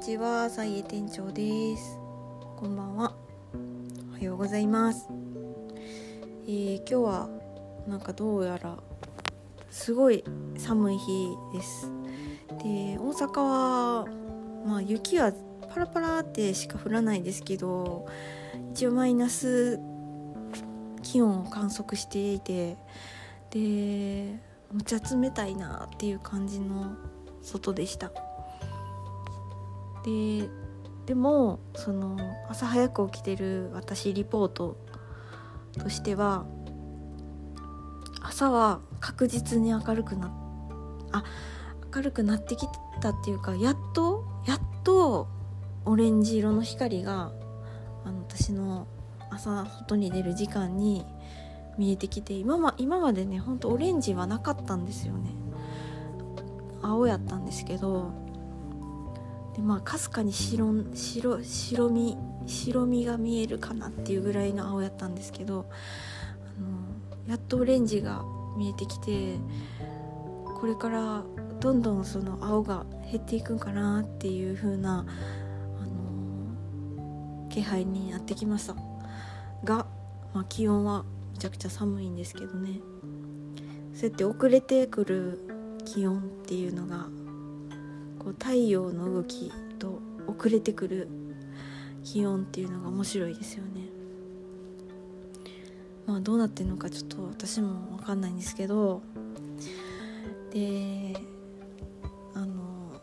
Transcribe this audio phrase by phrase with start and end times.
[0.00, 1.98] ちは、さいえ店長です。
[2.56, 3.14] こんばんは。
[4.12, 5.06] おはようございます。
[6.46, 7.28] えー今日は
[7.86, 8.78] なんかどうやら
[9.68, 10.24] すごい
[10.56, 11.90] 寒い日です。
[12.64, 14.06] で、大阪は
[14.64, 15.34] まあ雪は
[15.68, 18.06] パラパラってしか降らないですけど、
[18.72, 19.78] 一応マイナス
[21.02, 22.78] 気温を観測していて、
[23.50, 24.40] で、
[24.72, 26.96] むちゃ冷たいなっていう感じの
[27.42, 28.29] 外でした。
[30.04, 30.48] で
[31.06, 32.16] でもその
[32.48, 34.76] 朝早く起きてる私リポート
[35.78, 36.46] としては
[38.22, 40.32] 朝は確実に明るくな
[41.12, 41.24] あ
[41.94, 42.66] 明るくなってき
[43.00, 45.26] たっていうかやっとやっと
[45.84, 47.32] オレンジ色の光が
[48.04, 48.86] あの私の
[49.30, 51.04] 朝外に出る時間に
[51.78, 55.30] 見えてきて今ま今までねほんとオレンジはなかったんですよね。
[56.82, 58.10] 青やったんですけど
[59.60, 62.16] でまあかすかに白白白み
[62.46, 65.66] 白みが見えるかなっていうぐらいの青やったんですけど
[66.58, 68.24] あのやっとオレンジが
[68.56, 69.36] 見えてきて
[70.58, 71.22] これから
[71.60, 75.04] どんどんその青が減っていくんかなっていう風な
[75.78, 78.74] あの気配になってきました。
[79.64, 79.86] が、
[80.32, 82.80] まあ、気温はめちゃくちゃ寒いんですけどね。
[83.94, 87.08] そうやって遅れてくる気温っていうのが
[88.30, 89.50] こう太陽の動き
[89.80, 91.08] と遅れてくる
[92.04, 93.88] 気温っていうのが面白いですよね。
[96.06, 99.02] まあどうなってるのかちょっと私も分かんないんですけど
[100.52, 101.14] で
[102.34, 103.00] あの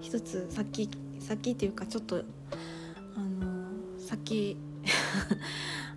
[0.00, 2.24] 一つさっきさっきっていうかちょっと
[3.16, 4.56] あのさっき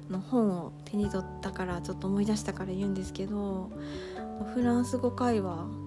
[0.09, 3.71] の本を手に取ったからちょっと思い出したから言うんですけど
[4.53, 5.82] フランス語会話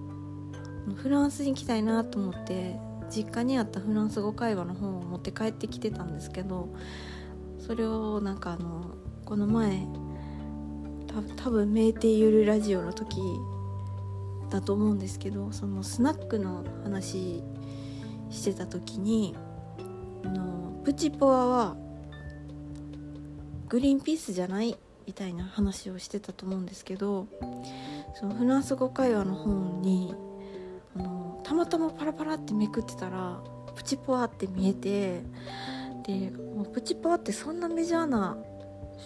[0.95, 6.73] フランスに行きたいなと思って実家にあったフランス語会話の本を持って帰ってきてたんですけど
[7.59, 8.95] それをなんかあの
[9.25, 9.87] この前
[11.35, 13.17] 多分名店ゆるラジオの時
[14.49, 17.43] だと思うんですけどそのスナックの話
[18.29, 19.35] してた時に
[20.23, 21.75] あのプチポアは
[23.67, 27.27] グリーンピースじゃないみたいな話をしてたと思うんですけど
[28.15, 30.13] そのフランス語会話の本に
[31.47, 33.39] たまたまパラパラってめくってたら
[33.73, 35.21] プチポワって見えて
[36.05, 38.35] でもプチポワってそんなメジャーな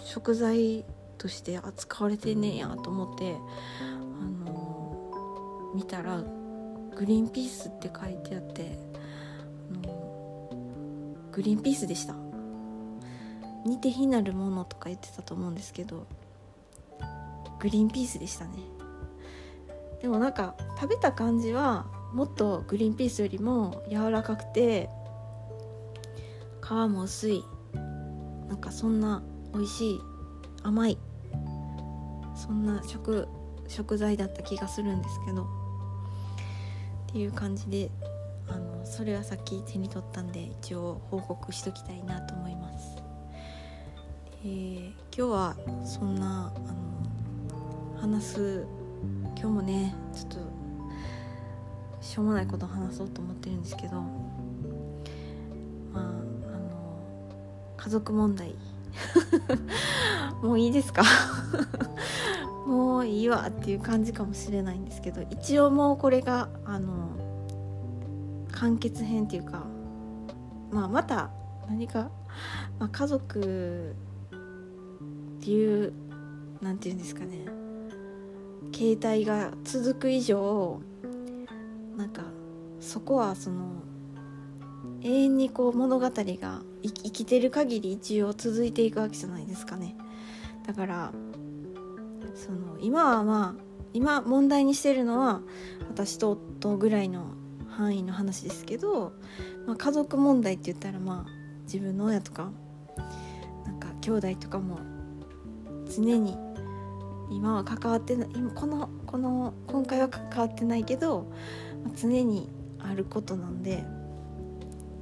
[0.05, 0.83] 食材
[1.19, 3.35] として扱われてんねんやと思って
[3.79, 6.23] あの見たら
[6.95, 8.79] グリーンピースって書いてあって
[9.83, 10.49] あの
[11.31, 12.15] グリーンピースでした。
[13.63, 16.07] 似て非なるものとか言ってたと思うんですけど
[17.59, 18.53] グリーンピースでしたね。
[20.01, 24.89] でもなんか食べた感じはもっとグリーンピースよりも柔らかくて
[26.61, 27.43] 皮も薄い
[28.47, 29.23] なんかそんな
[29.53, 29.99] 美味しい
[30.63, 30.97] 甘い
[32.35, 33.27] そんな食
[33.67, 35.45] 食材だった気がするんですけどっ
[37.13, 37.89] ていう感じで
[38.47, 42.97] あのそれはさっき手に取ったんで一応報告しときたいなと思います。
[44.43, 46.59] えー今日はそんなあ
[47.97, 48.65] の話す
[49.35, 50.60] 今日もねちょっと
[52.01, 54.01] しょうもないことを話そうと思ってるんですけどま
[55.95, 56.13] ああの
[57.77, 58.55] 家族問題。
[60.43, 61.03] もういいですか？
[62.67, 67.09] もういいわっていう感じかもしれないんですけど一応もうこれがあの
[68.51, 69.63] 完結編っていうか
[70.71, 71.29] まあまた
[71.67, 72.09] 何か、
[72.79, 73.95] まあ、家族
[75.39, 75.93] っていう
[76.61, 77.45] なんていうんですかね
[78.73, 80.79] 携帯が続く以上
[81.97, 82.23] なんか
[82.79, 83.83] そこはその
[85.01, 89.95] 永遠にこう物語が生きてる限り一応続いていくわけじゃないですかね。
[90.65, 91.11] だから
[92.35, 93.61] その今はまあ
[93.93, 95.41] 今問題にしてるのは
[95.89, 97.33] 私と夫ぐらいの
[97.67, 99.13] 範囲の話ですけど、
[99.67, 101.31] まあ、家族問題って言ったらまあ
[101.63, 102.51] 自分の親とか
[103.65, 104.79] なんか兄弟とかも
[105.93, 106.37] 常に
[107.29, 111.31] 今は関わってない今このこの今回は関わってないけど、
[111.95, 112.49] 常に
[112.79, 113.83] あることなんで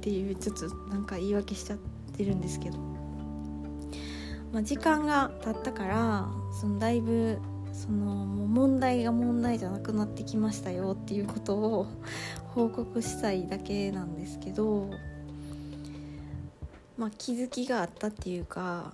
[0.00, 1.78] ていうちょっとなんか言い訳しちゃっ
[2.16, 2.78] てるんですけど、
[4.52, 6.28] まあ、時間が経ったから
[6.58, 7.38] そのだいぶ
[7.72, 11.86] そのもう問題が問題じゃなくなってきましたよっていうことを
[12.54, 14.90] 報告したいだけなんですけど、
[16.96, 18.92] まあ、気づきがあったっていうか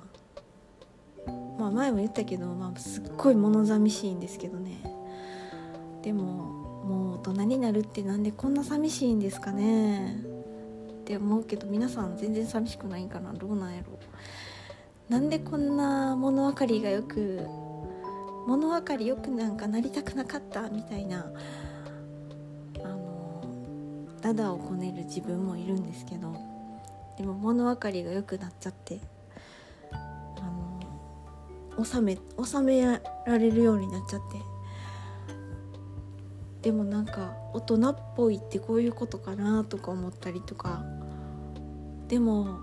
[1.59, 4.83] まあ前も言ったけど、まあ、すっごい物寂しいんですけどね。
[6.03, 10.21] でももう大人になるってなんでこんな寂しいんですかね？
[11.01, 13.33] って思うけど皆さん全然寂しくないんかな？
[13.33, 13.99] どうなんやろ？
[15.09, 17.45] なんでこんな物分かりがよく
[18.47, 21.27] 物分かりよくなんかなりたくなかったみたいな
[22.85, 23.43] あの
[24.21, 26.33] ダダをこねる自分もいるんですけど
[27.19, 29.01] でも物分かりがよくなっちゃって
[29.91, 30.41] あ
[31.77, 34.56] の収め収められるようになっちゃって。
[36.67, 40.83] でもなんか大人っぽいってこういうことかなとか思ったりとか。
[42.09, 42.59] でも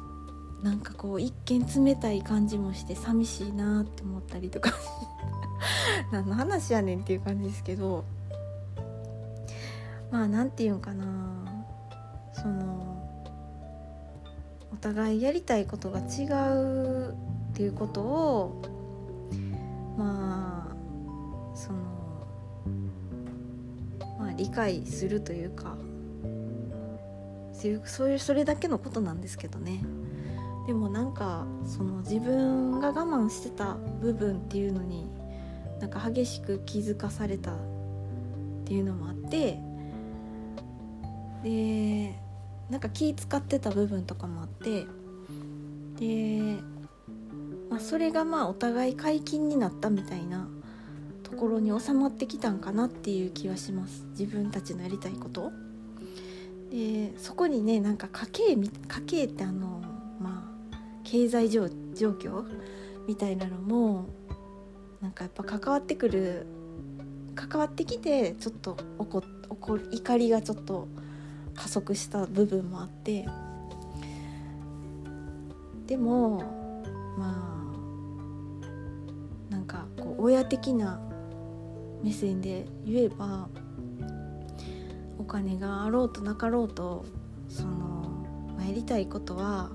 [0.62, 4.72] なんかこう一見冷たい感じもして寂しいなって思ったりとか。
[6.12, 8.04] 何の話やねんっていう感じですけど。
[10.12, 11.06] まあ何て言うんかな。
[12.34, 13.08] その
[14.74, 17.16] お互いやりたいことが違うっ
[17.54, 18.62] ていうことを
[19.98, 21.93] まあその
[24.34, 25.78] あ理解するというか
[27.86, 29.84] そういうそれだけのことなんですけどね。
[30.68, 35.10] でもなんかその自分が我慢してた部分っていうのに
[35.80, 37.56] なんか激しく気づかされたっ
[38.66, 39.60] ていうのもあって
[41.44, 42.18] で
[42.70, 44.86] なんか気使ってた部分とかもあって
[46.00, 46.62] で、
[47.70, 50.48] まあ、それがまあお互い解禁になったみたいな
[51.34, 54.06] ところに収まってきたんかなっていう気はします。
[54.12, 55.52] 自分たちのやりたいこと。
[56.70, 59.82] でそこにねなんか家計家計ってあの
[60.20, 61.66] まあ経済状
[61.96, 62.46] 況？
[63.08, 64.10] みたいなのも
[65.02, 66.46] なんかやっぱ関わってくる
[67.34, 70.88] 関わってきてちょっと怒怒怒りがちょっと
[71.56, 73.28] 加速した部分もあって。
[75.88, 76.44] でも
[77.18, 77.74] ま
[79.50, 81.02] あなんかこう親的な
[82.04, 83.48] 目線で言えば
[85.18, 87.06] お金があろうとなかろうと
[87.48, 88.26] その、
[88.66, 89.70] やりたいことは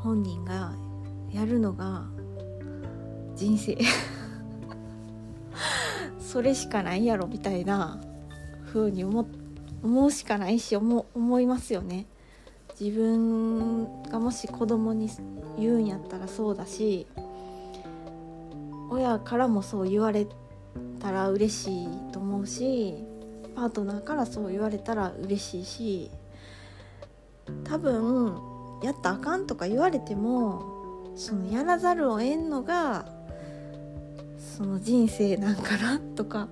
[0.00, 0.74] 本人が
[1.32, 2.04] やるのが
[3.36, 3.78] 人生。
[6.18, 8.00] それしかないやろみたいな
[8.66, 9.26] 風に思
[9.82, 12.06] 思うしかないし思思いますよね。
[12.80, 15.08] 自分がもし子供に
[15.58, 17.06] 言うんやったらそうだし
[19.02, 20.26] 親からもそう言われ
[21.00, 22.94] たら嬉しいと思うし
[23.56, 26.10] パートナーからそう言われたら嬉しいし
[27.64, 28.40] 多分
[28.82, 33.06] やったあかんとか言われてもそのやらざるを得んのが
[34.56, 36.48] その人生なんかなとか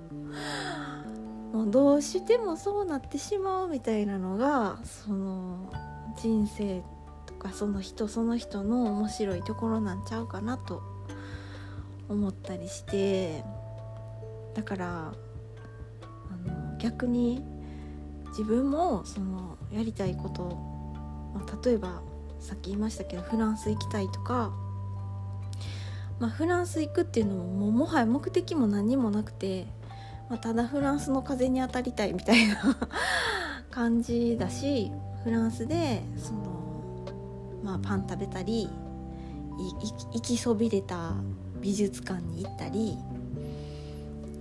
[1.52, 5.73] もうどうしてもそうなってしまうみたいなのがその
[6.20, 6.82] 人生
[7.26, 10.89] とかその人その人の面白いところなんちゃうかなと
[12.10, 13.42] 思ったりして
[14.54, 17.42] だからあの逆に
[18.28, 20.42] 自分もそのやりたいこと、
[21.34, 22.02] まあ、例えば
[22.38, 24.52] さっき言いましたけどフランス行きたいとか
[26.20, 29.66] まあ、フランス行くっていうのもももはや目的も何もなくて、
[30.28, 32.76] まあ、ただフランスの風に当たりたいみたいな
[33.72, 34.92] 感じだし
[35.24, 36.40] フランスでその、
[37.64, 38.68] まあ、パン食べたり
[40.12, 41.14] 行きそびれた
[41.60, 42.96] 美術館に行ったり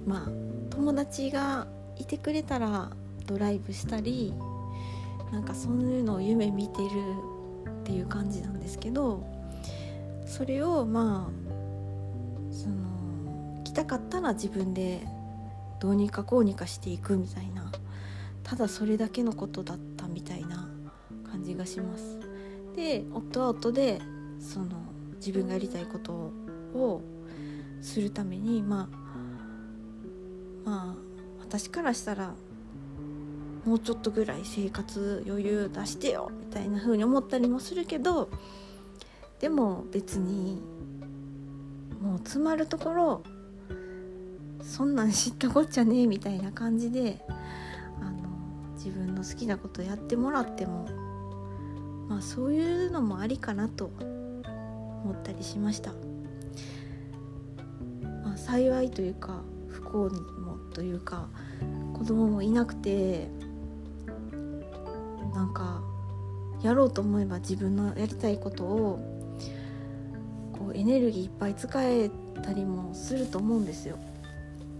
[0.05, 0.29] まあ
[0.69, 1.67] 友達が
[1.97, 2.89] いてくれたら
[3.25, 4.33] ドライブしたり
[5.31, 6.89] なんかそういうのを夢見てる
[7.69, 9.23] っていう感じなんですけど
[10.25, 15.05] それをまあその来たかったら自分で
[15.79, 17.71] どうにかこうにかしていくみたいな
[18.43, 20.67] ただそれだけのことだったみたいな
[21.29, 22.19] 感じがします。
[22.75, 23.99] で夫は夫で
[24.39, 24.67] その
[25.17, 26.31] 自分がやりたいことを
[26.73, 27.01] を
[27.81, 28.89] するためにま
[30.65, 30.95] あまあ
[31.39, 32.33] 私からしたら
[33.65, 38.29] もうちょっとぐらい生活余裕出してよみたいな風に思ったりもするけど
[39.39, 40.61] でも別に
[42.01, 43.23] もう詰まるところ
[44.61, 47.19] そんなん知ったこっちゃねえみたいな感じで
[47.99, 48.29] あの
[48.75, 50.87] 自分の好きなことやってもらっても
[52.07, 53.91] まあそういうのもありかなと
[55.03, 55.93] 思ったりしました、
[58.49, 61.29] 幸いというか不幸にもというか
[61.93, 63.27] 子供もいなくて
[65.35, 65.83] なんか
[66.63, 68.99] やろうと思えば自分のやりたいことを
[70.53, 72.09] こうエネルギーいっぱい使え
[72.41, 73.99] たりもすると思うんですよ。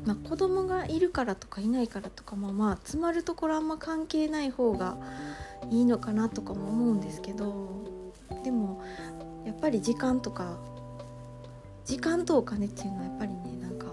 [0.05, 4.97] まあ、子供がいるからとかいないからとかもまあ詰まるところあんま関係ない方が
[5.69, 7.93] いいのかなとかも思うんですけど
[8.43, 8.81] でも
[9.45, 10.57] やっぱり時間とか
[11.85, 13.87] 時間とお金っていうのはやっぱりねなんか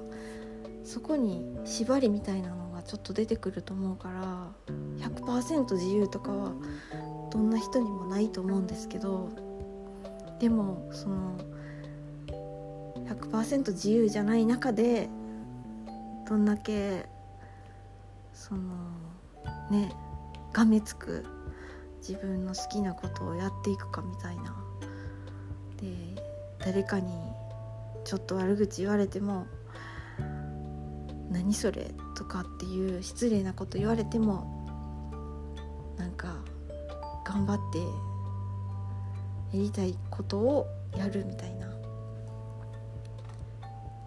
[0.85, 4.50] そこに縛りみたいなのがちょっと出てくると思うから
[4.99, 6.52] 100%自由とかは
[7.31, 9.28] どんな人にもないと思うんですけど
[10.38, 11.38] でもその
[13.07, 15.09] 100%自由じゃない中で
[16.28, 17.07] どんだけ
[18.33, 18.62] その
[19.71, 19.93] ね
[20.52, 21.25] がめつく
[21.99, 24.55] 自分の好きなことをやっていくかみたいな。
[25.81, 26.23] で
[26.59, 27.12] 誰かに
[28.06, 29.46] ちょっと悪口言われても
[31.28, 34.46] 「何それ?」とかっていう失礼なこと言われても
[35.98, 36.36] なんか
[37.25, 37.80] 頑張って
[39.56, 41.70] やりたいことをやるみたいなっ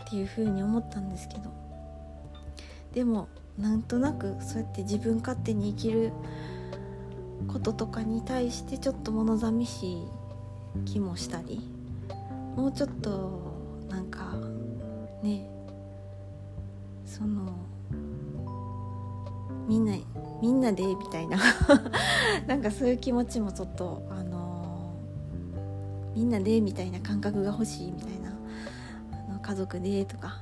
[0.09, 1.51] ていうふうに思ったんですけど
[2.93, 3.27] でも
[3.57, 6.13] なんとなくそうやって自分勝手に生きる
[7.49, 10.07] こととかに対してちょっと物寂しい
[10.85, 11.69] 気もしたり
[12.55, 13.48] もうちょっと
[13.89, 14.35] なんか
[15.23, 15.49] ね
[17.05, 17.53] その
[19.67, 19.93] みんな
[20.41, 21.37] みんなでみたいな。
[22.47, 24.93] なんかそういう気持ちもちょっとあの
[26.15, 28.33] みんなでみたいな感覚が欲しいみたいな。
[29.29, 30.41] あの家族でとか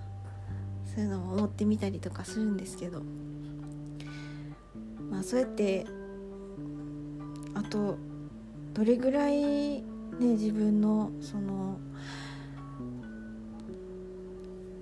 [0.86, 3.02] そういうのも思ってみたりとかするんですけど。
[5.10, 5.86] まあそうやって
[7.54, 7.98] あと
[8.74, 9.84] どれぐらいね
[10.20, 11.80] 自分のその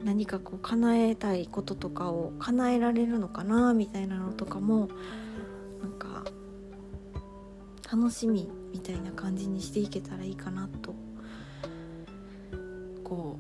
[0.06, 4.88] 何かこう叶えたいこととかを叶えられるのかなみたいなのとかも
[5.82, 6.24] なんか
[7.92, 10.94] 楽しみみたいな感じにしていけたらいいかなと
[13.04, 13.40] こ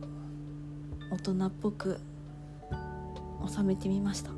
[1.11, 1.99] う大人っぽく
[3.47, 4.31] 収めてみました。
[4.31, 4.33] っ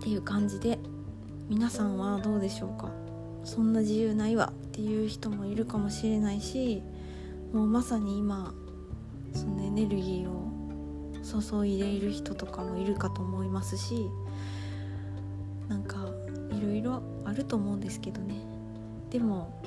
[0.00, 0.78] ていう感じで
[1.50, 2.90] 皆さんはどうでしょうか？
[3.44, 6.82] そんな自由ないわっていう人もいるかもしれないし
[7.52, 8.54] もうまさに今
[9.36, 10.46] そのエネルギーを
[11.42, 14.08] 注いでいる人とかもいるかと思いますし
[15.68, 16.08] なんか
[16.50, 18.36] いろいろあると思うんですけどね。
[19.10, 19.60] でも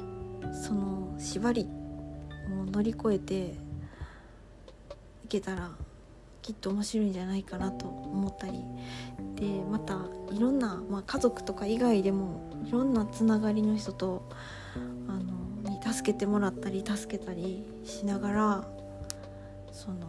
[0.53, 1.67] その縛り
[2.51, 3.55] を乗り越えて
[5.23, 5.71] いけたら
[6.41, 8.63] きっと面白いんじゃないかなと思ったり。
[9.35, 9.99] でまた
[10.31, 14.29] いろんな、まあ、家族とか以外でもいろんなつながりの人と
[15.07, 18.67] あのに助けてもらったり助けたりしながら
[19.71, 20.07] その、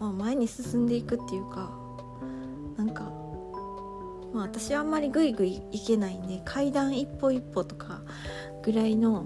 [0.00, 1.70] まあ、前に進んでいくっていうか
[2.76, 3.04] なんか、
[4.32, 8.02] まあ、私はあんまりグイグイいけないんで階段一歩一歩とか
[8.62, 9.24] ぐらいの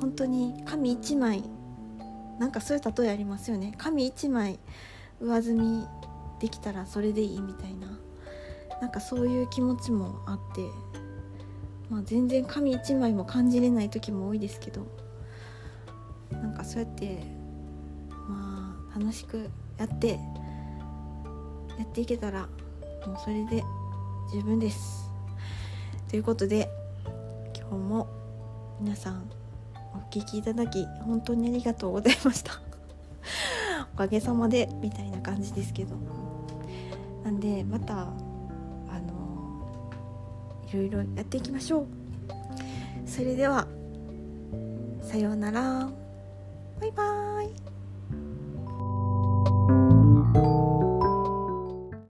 [0.00, 1.44] 本当に紙一枚
[2.38, 3.74] なんかそういう例えありますよね。
[3.78, 4.58] 紙一枚
[5.20, 5.86] 上積み
[6.40, 7.86] できたらそれでいいみたいな
[8.80, 10.62] なんかそういう気持ちもあって、
[11.88, 14.84] まあ、全然紙一枚も感じれない時も多いですけど
[16.32, 17.41] なんかそうやって
[18.94, 20.18] 楽しくやって
[21.78, 22.48] やっていけたら
[23.06, 23.64] もうそれで
[24.32, 25.10] 十分です。
[26.08, 26.68] ということで
[27.56, 28.08] 今日も
[28.80, 29.30] 皆さん
[29.94, 32.60] お聞きいただき本当にありがとうございました。
[33.94, 35.96] おかげさまでみたいな感じですけど。
[37.24, 38.06] なんでまたあ
[39.00, 39.90] の
[40.68, 41.86] いろいろやっていきましょう。
[43.06, 43.66] それでは
[45.02, 45.88] さようなら。
[46.80, 47.31] バイバーイ。